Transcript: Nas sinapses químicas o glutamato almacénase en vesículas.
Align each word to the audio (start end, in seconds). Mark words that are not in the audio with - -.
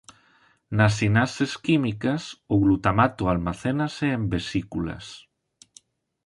Nas 0.77 0.93
sinapses 0.99 1.51
químicas 1.65 2.21
o 2.53 2.55
glutamato 2.63 3.23
almacénase 3.33 4.07
en 4.17 4.23
vesículas. 4.33 5.05